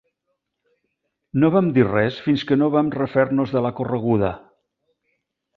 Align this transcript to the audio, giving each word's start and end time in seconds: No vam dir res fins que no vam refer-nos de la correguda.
No 1.43 1.51
vam 1.57 1.69
dir 1.75 1.85
res 1.89 2.17
fins 2.29 2.45
que 2.53 2.59
no 2.63 2.71
vam 2.77 2.91
refer-nos 2.97 3.55
de 3.59 3.63
la 3.67 3.73
correguda. 3.81 4.35